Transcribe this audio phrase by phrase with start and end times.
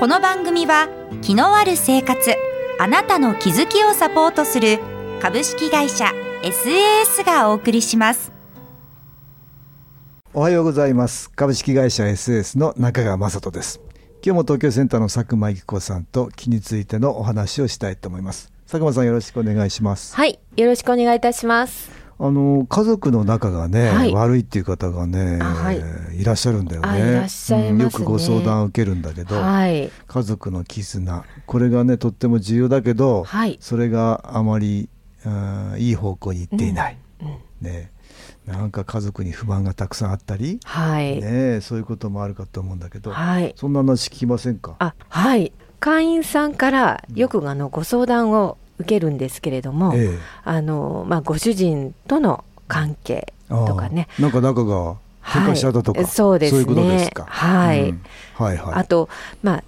[0.00, 0.88] この番組は
[1.22, 2.34] 気のある生活
[2.80, 4.80] あなたの気づきをサポートする
[5.22, 6.12] 株式会社
[6.42, 8.32] SAS がお送りします。
[10.34, 11.30] おはようございます。
[11.30, 13.80] 株式会社 SAS の中川雅人です。
[14.24, 18.52] 今日も東京センターの佐久間由紀子さんと気についてのお話をしたいと思います。
[18.66, 20.16] 佐久間さんよろしくお願いします。
[20.16, 24.12] はいよろしくお願いいたしますあの家族の仲がね、はい。
[24.12, 26.20] 悪いっていう方がね、はい。
[26.20, 26.88] い、らっしゃるんだよね。
[26.88, 27.70] あいらっしゃいますね。
[27.70, 29.90] うんよくご相談を受けるんだけど、はい。
[30.06, 31.24] 家族の絆。
[31.46, 33.58] これがねとっても重要だけど、はい。
[33.60, 34.88] それがあまり
[35.24, 37.90] あーいい方向に行っていない、うんね。
[38.46, 43.54] なんか家族に不満がたくさんあったり、はい、ね、そういうこともあるかと思うんだけど、はい。
[43.56, 44.76] そんな話聞きませんか？
[44.78, 45.52] あはい。
[45.80, 50.18] 会員さんからよくあのご相談を受けるんですけれども、ええ。
[50.44, 54.08] あのまあご主人との関係とかね。
[54.18, 54.94] なんか仲が
[55.24, 56.08] 喧嘩しちゃったとか、はい。
[56.08, 56.60] そうですね。
[56.60, 57.24] いうことですか。
[57.28, 57.90] はい。
[57.90, 58.02] うん。
[58.34, 58.74] はいはい。
[58.74, 59.08] あと
[59.42, 59.64] まあ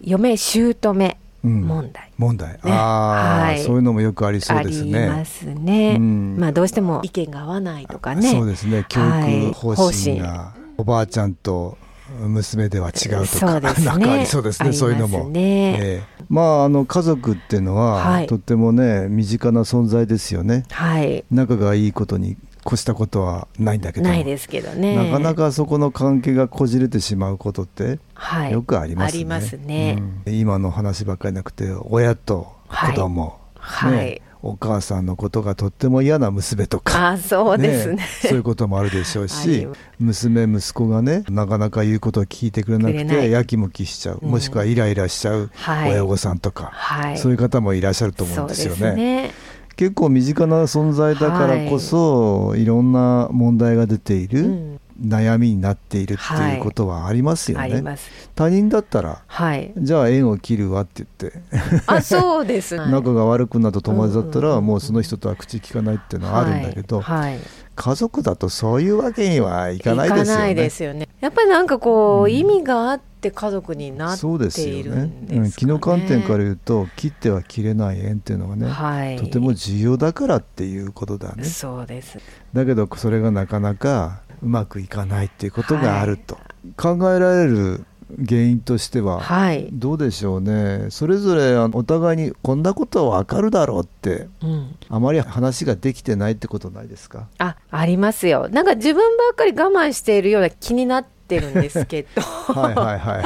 [0.00, 1.62] 嫁姑うん。
[1.62, 3.60] 問題、問題、ああ、はい。
[3.60, 5.02] そういうのもよくありそうあですね。
[5.02, 6.36] りますね、うん。
[6.38, 8.30] まあどうしても意見が合わないとかね。
[8.32, 8.84] そうですね。
[8.88, 9.50] 教はい。
[9.50, 10.18] 育方針。
[10.18, 11.78] が、おばあちゃんと
[12.20, 16.02] 娘では違うとかねなんかありそうですね そういうのも、ええ。
[16.28, 18.26] まああの家族っていうのは、はい。
[18.26, 20.64] とってもね身近な存在ですよね。
[20.70, 21.24] はい。
[21.30, 24.96] 仲がいいことに越したことはないんだけどないですけどね。
[24.96, 28.52] なかなかそこの関係がこじれてしまうことってはい。
[28.52, 29.18] よくありますね。
[29.18, 29.96] ありますね。
[30.26, 30.34] うん。
[30.34, 33.96] 今の話ばっかりなくて親と子供、はい。
[33.96, 37.10] ねお母さんのことがとっても嫌な娘とか。
[37.10, 38.06] あそうですね。
[38.22, 39.68] そういうこともあるでしょうあしり
[39.98, 44.30] 娘息子がねなかなか言うことを聞いてくれなくてやきもきしちゃう、うん。
[44.30, 45.92] もしくはイライラしちゃうはい。
[45.92, 47.18] 親御さんとか、はい。
[47.18, 49.32] そういう方もいらっしゃると思うんですよそうね。
[49.76, 57.64] 結構身近な存在だからこそ、い、ろんな問題が出ている、うん悩みになっているっていうことはありますよね。
[57.64, 58.10] あります。
[58.34, 59.72] 他人だったらはい。
[59.76, 61.40] じゃあ縁を切るわって言って。
[61.86, 62.76] あそうです。
[62.76, 64.54] 仲が悪くなった友達だったうんうんうん。
[64.56, 67.32] らもうその人とは口聞かないっていうのはあるんだけど、はい。
[67.32, 67.40] はい
[67.76, 70.54] 家族だとそういうわけにはいかないですよね。
[70.54, 71.08] ですよね。
[71.20, 72.32] やっぱりなんかこう、うん。
[72.34, 75.02] 意味があって家族になってそうですいよね。
[75.02, 75.40] るんですかね。
[75.40, 79.16] うん、気の観点から言うと切っては切れない縁っていうのはね、はい。
[79.16, 81.44] とても重要だからっていうことだね。
[81.44, 82.18] そうです。
[82.54, 86.38] だけどそれがなかなかうまくいかないっていうことがあると、
[86.76, 87.84] 考えられる
[88.28, 90.86] 原因としては、はい、どうでしょうね。
[90.90, 97.26] それぞれお互いにこんなことは分かるだろうってうん、あまり話ができてないってことないですか？
[97.38, 98.48] あありますよ。
[98.48, 102.22] なんか自分ばっかり我慢しているような気になってるんですけど。
[102.52, 103.22] はいはいはいはい。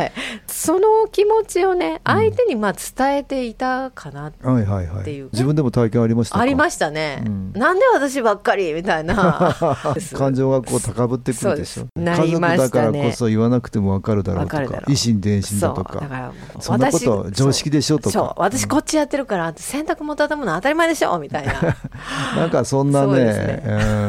[0.00, 0.12] はい、
[0.46, 5.28] その気持ちをね相手にまあ伝えていたかな、はいはいはっていうい。
[5.32, 6.40] 自分でも体験ありましたか？
[6.40, 7.52] ありましたね、うん。
[7.54, 9.56] なんで私ばっかりみたいな。
[10.16, 12.92] 感情がこう高ぶってくるでしょ、そうりま家族したね。
[12.92, 15.92] だからこそ言わなくても分かるだろうとか維心伝心だとか。
[15.92, 16.00] そう。
[16.02, 17.98] だからそんなこと私常識でしょ？
[17.98, 18.10] とか。
[18.10, 18.32] そう。
[18.36, 21.18] 私こっちやってるから洗濯も畳むの当たり前でしょ？
[21.18, 21.54] みたいな。
[22.36, 23.62] なんかそんなねね。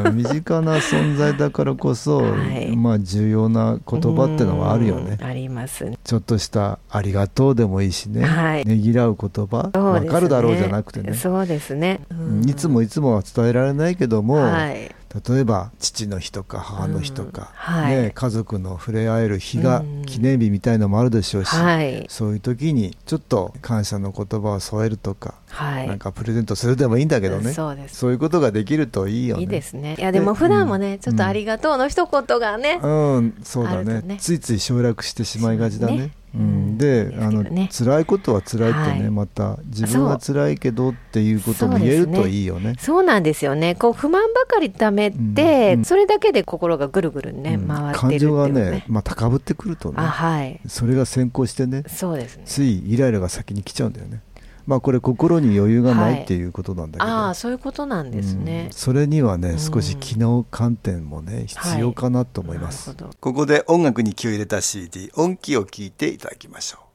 [0.04, 2.76] うん身近な存在だからこそ、はい。
[2.76, 5.18] まあ重要な言葉ってのはあるよね。
[5.20, 5.98] うんありますね。
[6.04, 8.64] ちょっとした「ありがとう」でもいいしね、はい。
[8.64, 10.08] ねぎらう言葉、そうですね。
[10.08, 11.14] 分かるだろうじゃなくてね。
[11.14, 14.94] そうですね、うんいつもいつもは伝えられないけども、はい
[15.28, 17.46] 例えば父の日とか母の日とか、うん。
[17.54, 17.96] はい。
[17.96, 20.02] ね、家族の触れ合える日がうん。
[20.06, 22.06] 記念日みたいのもあるでしょうし、はい。
[22.08, 25.88] そういう時にちょっと感謝の言葉を添えるとか、はい。
[25.88, 27.96] なんかプレゼントするでもいいんだけどね、そうです。
[27.96, 29.42] そういうことができるといいよね。
[29.42, 29.96] いいですね。
[29.98, 30.98] いやでも普段もね、うん。
[30.98, 32.88] ちょっとありがとうの一言がね、う
[33.20, 34.00] ん、そうだね。
[34.02, 34.16] ね。
[34.18, 35.96] ついつい省略してしまいがちだね。
[35.96, 36.78] ねうん、うん。
[36.78, 39.10] でですあの辛いことは辛いってね、はい。
[39.10, 42.74] また自分は辛いけどっていうことも言えるといいよね。
[42.78, 43.02] そう。
[43.02, 43.74] なんですよね。
[43.74, 45.78] こう不満ばかりためて、うん。
[45.80, 47.68] うんそれだけで心がぐるぐるね、うん。
[47.68, 49.96] 回ってるって感情がねね、まあ、高ぶってくるとね。
[49.98, 50.60] あはい。
[50.66, 51.84] それが先行してね。
[51.86, 52.44] そうですね。
[52.46, 54.20] ついイライラが先に来ちゃうんだよね。
[54.66, 56.20] まあこれ心に余裕がなはい。
[56.20, 58.66] いっていうことなんだけど、ああそういうことなんですね。
[58.66, 59.58] うん、それにはねうん。
[59.58, 63.16] 少し機能観点もね必要かなと思います、なるほど。
[63.20, 66.91] ここで音楽に気を入れた CD 音気を聞いていただきましょう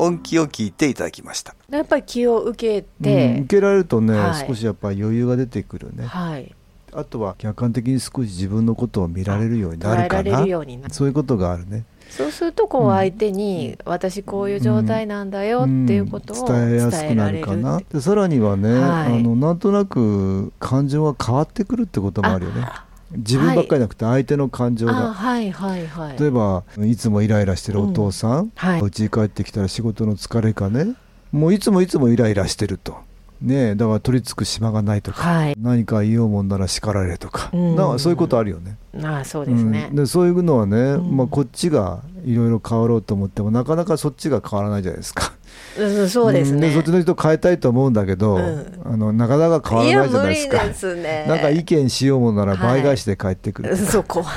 [0.00, 4.46] 音気を聞いていただきました、やっぱり気を受けうんて、受けられるとね、はい。
[4.46, 6.06] 少しやっぱり余裕が出てくるね。
[6.06, 6.54] はい、
[6.92, 10.42] あとは客観的に少し自分のことを見られるようになるかな。
[10.42, 10.94] るようになる。
[10.94, 11.84] そういうことがあるね。
[12.08, 17.80] そうするとこう相手に、私こういう状態なんだよっていうことを伝えやすくなるかな。
[17.88, 18.80] でさらにはね、はい。
[18.80, 22.66] あのなんとなく感情が変わってくるってこともあるよね
[23.12, 25.50] 自分ばっかりじゃなくて相手の感情あが、はい。
[25.50, 28.80] はいはい例えばいつもイライラしてるお父さん、はい。
[28.80, 30.94] 家に帰ってきたら仕事の疲れかね。
[31.32, 32.98] もういつもいつもイライラしてると。
[33.40, 35.56] ねえだから取り付く島がないとか、はい。
[35.58, 37.76] 何か言おうもんなら叱られるとか、うん。
[37.76, 38.76] なそういうことあるよね。
[39.02, 39.96] ああそうですね、うん。
[39.96, 41.16] でそういうのはね、ん。
[41.16, 45.32] まあ、こっちがいろいろ変わろうと思ってもなかなかそっちが変わらないじゃないですか。
[45.78, 48.80] うんそうですね、んそっちの人変えたいと思うんだけど、うん。
[48.84, 50.64] あのなかなか変わらないじゃないですか。
[50.64, 51.26] ですね。
[51.28, 54.28] なんか意見しようもんならはい倍返しで帰ってくるとか、そう怖い。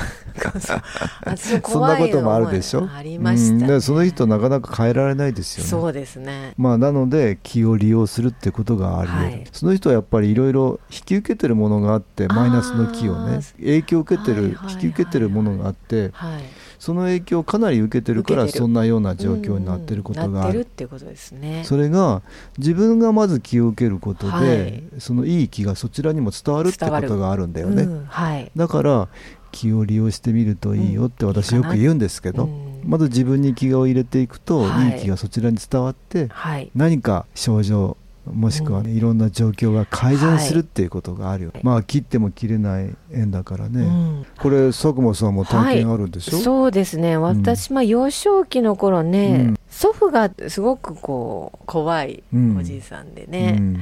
[0.60, 0.82] そう
[1.24, 2.88] あそんなこともあるでしょ？
[2.88, 3.60] ありました、ね。
[3.62, 5.70] うんでその人なかなか変えられないですよね。
[5.70, 6.54] そうですね。
[6.56, 9.44] まあ、なので気を利用するってことがありはい。
[9.52, 14.72] その人はやっぱりいろいろ引き受けてるものがあってマイナスの気をね影響を受けてる、はいはいはい。
[14.74, 16.42] 引き受けてるものがあってはい
[16.84, 20.66] その影響をかなり受けてるからそんなような状況になってることがある。
[20.66, 21.62] ていうことですね。
[21.64, 22.20] それが
[22.58, 24.82] 自分がまず気を受けることで、はい。
[24.98, 28.52] そのいい気がそちらにも伝わるってことがあるんだよね、うんはい。
[28.54, 29.08] だから
[29.50, 32.82] 気を利用してみるといいよって私よく言うんですけど、うん。
[32.84, 34.96] まず自分に気を入れていくと、はい。
[34.96, 36.70] い、い気がそちらに伝わってはい。
[36.74, 37.96] 何か症状
[38.32, 44.26] もしくはね、いろんな状況が改善するっていうことがあるよ、まあ切っても切れない縁だからね、うん。
[44.38, 47.16] これ佐久間さんも体験あるんでしょ、そうですね。
[47.16, 49.58] 私、まあ幼少期の頃ね、うん。
[49.68, 52.22] 祖父がすごくこう怖い
[52.58, 53.80] おじいさんでね、うん。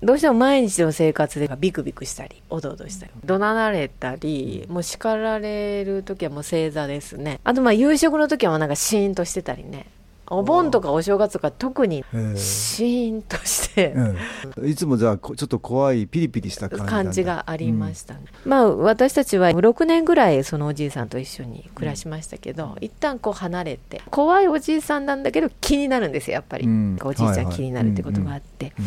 [0.00, 7.40] どうしても毎日の生活でビクビクしたりおどおどしたり怒鳴られたりもう叱られる時はもう正座ですね。
[7.42, 9.86] あとまあ夕食の時はなんかシーンとしてたりね
[10.30, 13.92] お盆とかお正月とか特にええシーンとして。
[13.92, 14.68] うん。
[14.68, 26.98] いつもじゃあこちょっと怖いピリピリした感じがありましたね、まあ私たちは6年ぐらいそのおじいさんと一緒に暮らしましたけど、一旦こう離れて怖いおじいさんなんだけど気になるんですよやっぱり、うん。
[27.02, 28.84] おじいちゃん気になるってことがあって、うん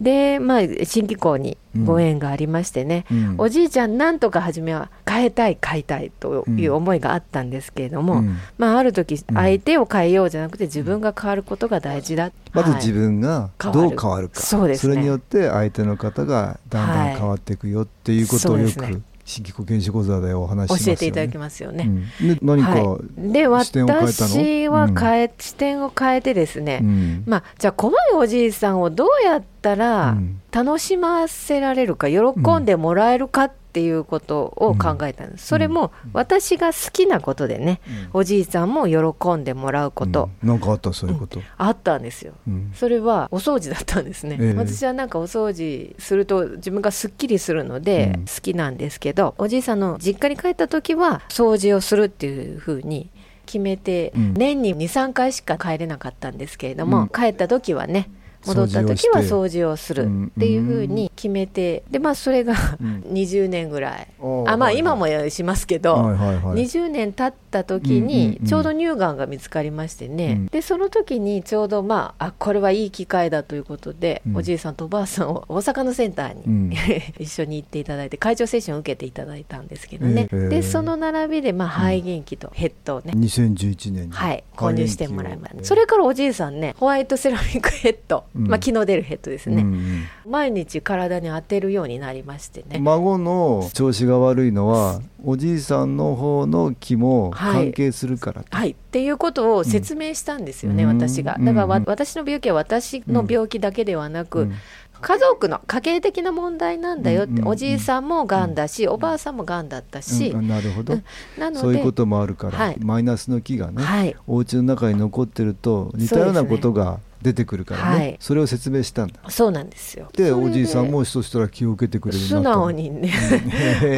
[0.00, 3.34] でまあ新機構にご縁がありましてね、うん。
[3.38, 8.38] おじいちゃんなんとか初めは変えたい変えたいという思いがあったんですけれども、うん。
[8.56, 9.34] まあある時うん。
[9.34, 12.32] 相手を変えようじゃなくて自分が変わることが大事だ、はい。
[12.52, 14.96] まず自分がどう変わるか、そうですね。
[14.96, 19.02] れによって相手の方がだんだん変わっていくよっていうことをよくそうですね。
[19.24, 20.92] 新規保健師講座でお話ししますよね。
[20.92, 21.84] 教えていただきますよね。
[22.20, 22.28] うん。
[22.34, 24.28] で何か、はい、で視点を変えたの？
[24.28, 25.30] 私はうん。
[25.38, 27.22] 視点を変えてですね、うん。
[27.26, 30.40] まあ、じゃあ怖いおじいさんをどうやったらうん。
[30.50, 32.18] 楽しませられるか喜
[32.58, 37.80] んでもらえるかっていうことを考えたんです、それも私が好きなことでね、
[38.12, 40.48] おじいさんも喜んでもらうこと、うん。
[40.48, 40.92] なんかあった？
[40.92, 42.32] そういうこと、あったんですよ。
[42.46, 42.72] うん。
[42.74, 44.54] それはお掃除だったんですね、ええ。
[44.54, 48.24] 私はなんかお掃除すると自分がすっきりするのでうん。
[48.26, 53.10] 好きなんですけど、おじいさんの実家に帰った時は掃除をするっていうふうに
[53.46, 54.34] 決めて、うん。
[54.34, 57.08] 年に23回しか帰れなかったんですけれども、うん。
[57.08, 58.10] 帰った時はね
[58.46, 63.00] 戻った時は掃除をするっていうふうに決めてでまあそれがうん。
[63.10, 64.08] 20年ぐらい、
[64.46, 66.64] ああまあ今もしますけど、はいはいはい。
[66.64, 74.36] 20年経った時にちょうど乳がんが見つかりましてね、うんでその時にちょうどまああこれはいい機会だということで、うん。
[74.36, 76.70] おじいさんとおばあさんを大阪のセンターに、うん。
[77.18, 84.12] 一緒に行っていただいて会長セッションを受けていただいたんですけどね、ええでその並びでまあ肺元気とヘッドをね、2011年に。
[84.12, 88.48] はい、購入してもらいました、すそれからおじいさんねホワイトセラミックヘッド、うん。
[88.48, 97.64] まあ気の出るヘッドですね、うん毎日体に当てるようになりましてね、孫の調子が悪いのはおじいさんの方の気もはい。
[97.64, 101.00] 関係するから、はい、っていうことを説明したんですよね、うん。
[101.00, 101.36] 私が。
[101.40, 104.54] だから私の病気は私の病気だけではなく、うん。
[105.00, 110.46] 家族の家計的な問題なんだよって、うんうんおじいさんもがんだし、おばあさんもがんだったし、うん。
[110.48, 111.04] なるほど、うん。
[111.38, 112.76] なのでそういうこともあるから、はい。
[112.80, 114.14] マイナスの気がね、はい。
[114.26, 117.96] お家の中に残ってると似たようなことが出てくるからね。
[117.96, 118.16] はい。
[118.18, 119.20] それを説明したんだ。
[119.28, 120.08] そうなんですよ。
[120.14, 123.12] でおじいさんもそしたら気を受けてくれる素直にね、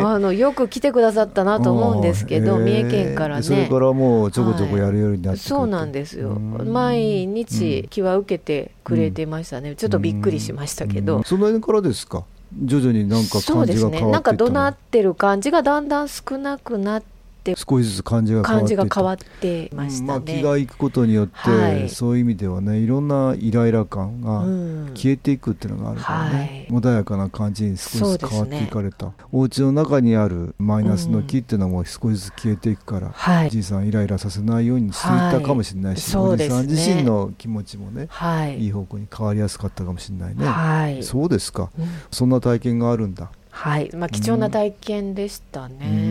[0.03, 3.43] あのよく来てくださったなと思うんですけど、三重県からね。
[3.43, 6.31] それからもうちょこちょこやるようになってくるとそうなんですよ。
[6.31, 6.73] うん。
[6.73, 9.77] 毎日気は受けてくれてましたね。
[9.77, 11.19] ちょっとびっくりしましたけど。
[11.19, 11.25] うん。
[11.25, 12.25] その辺からですか？
[12.65, 17.03] 徐々になんかそうですね感じが変わっていったのなんか怒鳴ってる感じがだんだん少なくなっ
[17.51, 17.57] って。
[17.57, 20.03] 少しずつ感じが変わってました。
[20.03, 20.09] ね。
[20.09, 21.89] まあ、気がいくことによって、はい。
[21.89, 24.93] そういう意味ではねいろんなイライラ感がうん。
[24.95, 33.51] 消えていくっていうのがあるからね、穏やかな感じに少しずつ変わっていかれた、お家の中にあるマイナスの気っていうのも少しずつ消えていくから、はい。
[33.51, 36.27] じいさんイライラさせないようにしていったかもしれないし、はい。
[36.27, 38.63] おじさん自身の気持ちもねはい。
[38.65, 41.71] いい方向に変わりやすかったかもしれないね、はい、そうですか。
[41.79, 41.87] うん。
[42.11, 45.75] そんな体験があるんだ、はい、まあ貴重な体験でしたうね。
[45.87, 46.02] ん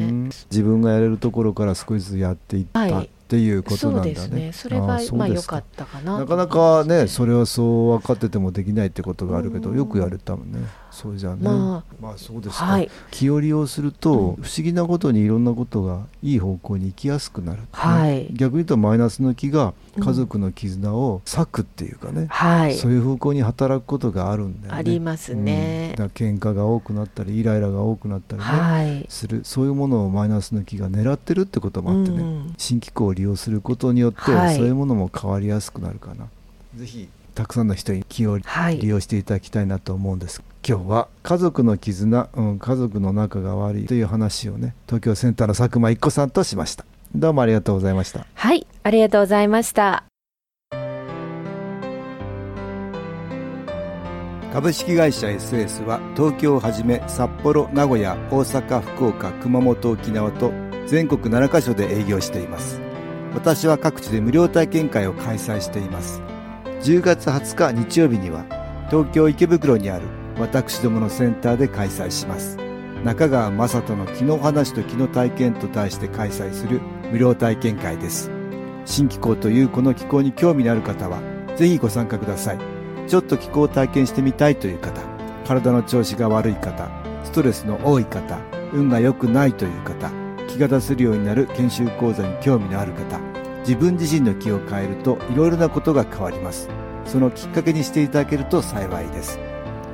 [0.50, 4.14] 自分がやれるところから少しずつやっていったはいっていうことなんだね。
[4.14, 4.52] ですね。
[4.52, 6.20] それが良かったかな。
[6.20, 10.60] なかなかねそれはそう分かっててもできないってことがあるけどうんよくやれたもんね
[10.92, 11.38] そうじゃね。
[11.42, 12.92] ままあそうですか、はい。
[13.12, 14.44] 気を利用すると、うん。
[14.44, 17.68] 不思議なことにいろんなことがいい方向に行きやすくなる、ね。
[17.72, 18.28] はい。
[18.34, 20.04] 逆に言うとマイナスの気がうん。
[20.04, 24.80] 家族の絆を裂くっていうかね、はい、そういう方向に働くことがあるんだよね。
[24.80, 25.96] ありますね。
[25.98, 26.06] うん。
[26.06, 29.42] だ喧嘩が多くなったりイライラが多くなったりね、はい、する。
[29.44, 32.54] そういうものをマイナスの気が狙ってるってこともあってね、うん。
[32.58, 34.56] 新機構を利用することによって、はい。
[34.56, 36.28] そういうものも変わりやすくなるかな。
[36.76, 46.86] ぜひたくさんの人に気をはい利用していただきたいなと思うんです今日は家族の絆、うん、家族の仲が悪いという話をね東京センターの佐久間一子さんとしました。
[47.16, 48.26] どうもありがとうございました。
[48.36, 50.04] はい、ありがとうございました。
[54.54, 60.52] 株式会社 SS は東京をはじめ札幌名古屋大阪福岡熊本沖縄と
[60.86, 62.80] 全国7カ所で営業しています。
[63.34, 66.22] 私は各地で無料体験会を開催しています。
[66.82, 68.46] 10月20日日曜日には
[68.92, 72.58] 東京池袋にある私どものセンターで開催します。
[73.04, 78.30] 中川雅人の気の話と気の体験と題して開催する無料体験会です。
[78.86, 81.20] 新気候というこの気候に興味のある方は
[81.56, 82.60] ぜひご参加ください。
[83.08, 85.02] ちょっと気候を体験してみたいという方
[85.46, 86.90] 体の調子が悪い方
[87.24, 88.40] ストレスの多い方
[88.72, 90.12] 運が良くないという方
[90.48, 93.20] 気が出せるようになる研修講座に興味のある方
[93.60, 96.70] 自分自身の気を変えるといろいろなことが変わります。
[97.06, 99.38] そのきっかけにしていただけると幸いです。